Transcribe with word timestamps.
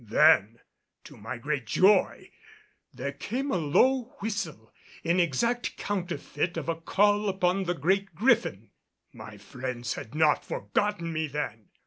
Then 0.03 0.59
to 1.03 1.15
my 1.15 1.37
great 1.37 1.67
joy 1.67 2.31
there 2.91 3.11
came 3.11 3.51
a 3.51 3.57
low 3.57 4.15
whistle 4.19 4.73
in 5.03 5.19
exact 5.19 5.77
counterfeit 5.77 6.57
of 6.57 6.67
a 6.67 6.75
call 6.81 7.29
upon 7.29 7.65
the 7.65 7.75
Great 7.75 8.15
Griffin. 8.15 8.71
My 9.13 9.37
friends 9.37 9.93
had 9.93 10.15
not 10.15 10.43
forgotten 10.43 11.13
me 11.13 11.27
then! 11.27 11.69